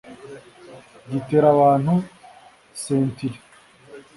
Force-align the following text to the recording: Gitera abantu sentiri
Gitera 1.09 1.47
abantu 1.55 1.93
sentiri 2.81 3.37